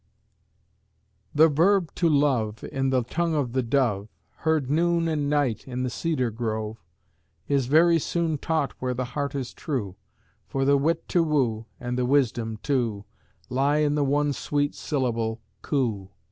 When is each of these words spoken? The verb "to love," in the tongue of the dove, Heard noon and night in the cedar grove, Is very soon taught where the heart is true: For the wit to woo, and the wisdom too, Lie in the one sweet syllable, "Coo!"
The 1.35 1.47
verb 1.47 1.93
"to 1.93 2.09
love," 2.09 2.63
in 2.71 2.89
the 2.89 3.03
tongue 3.03 3.35
of 3.35 3.53
the 3.53 3.61
dove, 3.61 4.09
Heard 4.37 4.67
noon 4.67 5.07
and 5.07 5.29
night 5.29 5.67
in 5.67 5.83
the 5.83 5.91
cedar 5.91 6.31
grove, 6.31 6.83
Is 7.47 7.67
very 7.67 7.99
soon 7.99 8.39
taught 8.39 8.71
where 8.79 8.95
the 8.95 9.05
heart 9.13 9.35
is 9.35 9.53
true: 9.53 9.95
For 10.47 10.65
the 10.65 10.75
wit 10.75 11.07
to 11.09 11.21
woo, 11.21 11.67
and 11.79 11.99
the 11.99 12.05
wisdom 12.07 12.57
too, 12.63 13.05
Lie 13.47 13.77
in 13.77 13.93
the 13.93 14.03
one 14.03 14.33
sweet 14.33 14.73
syllable, 14.73 15.39
"Coo!" 15.61 16.09